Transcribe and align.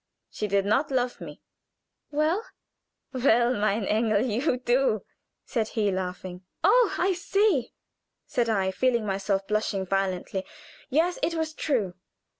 She 0.31 0.47
did 0.47 0.65
not 0.65 0.89
love 0.89 1.21
me." 1.21 1.41
"Well?" 2.09 2.43
"Well! 3.13 3.53
Mein 3.53 3.83
Engel 3.83 4.21
you 4.25 4.57
do," 4.57 5.05
said 5.45 5.67
he, 5.67 5.91
laughing. 5.91 6.41
"Oh, 6.63 6.95
I 6.97 7.13
see!" 7.13 7.71
said 8.25 8.49
I, 8.49 8.71
feeling 8.71 9.05
myself 9.05 9.45
blushing 9.45 9.85
violently. 9.85 10.43
Yes, 10.89 11.19
it 11.21 11.35
was 11.35 11.53
true. 11.53 11.93